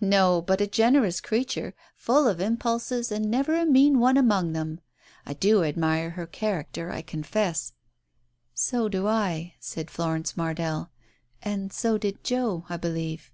"No, 0.00 0.40
but 0.40 0.60
a 0.60 0.66
generous 0.68 1.20
creature, 1.20 1.74
full 1.96 2.28
of 2.28 2.38
impulses 2.40 3.10
and 3.10 3.28
never 3.28 3.56
a 3.56 3.66
mean 3.66 3.98
one 3.98 4.16
among 4.16 4.52
them. 4.52 4.78
I 5.26 5.32
do 5.34 5.64
admire 5.64 6.10
her 6.10 6.28
character, 6.28 6.92
I 6.92 7.02
confess." 7.02 7.72
"So 8.54 8.88
do 8.88 9.08
I," 9.08 9.54
said 9.58 9.90
Florence 9.90 10.36
Mardell. 10.36 10.90
"And 11.42 11.72
so 11.72 11.98
did 11.98 12.22
Joe, 12.22 12.64
I 12.68 12.76
believe." 12.76 13.32